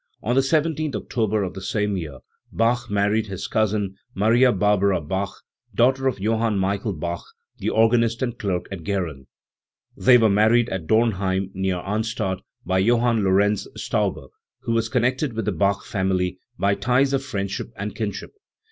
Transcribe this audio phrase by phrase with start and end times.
[0.23, 5.43] On the I7th October of the same year Bach married his cousin Maria Barbara Bach,
[5.75, 7.23] daughter of Job ami Michael Bach,
[7.59, 9.27] the organist and clerk at Gehren.
[9.95, 14.29] They were married at Dornheim, near Arnstadt, by Johann Lorenz Stauber,
[14.61, 18.31] who was connected with the Bach family by ties of friendship and kinship.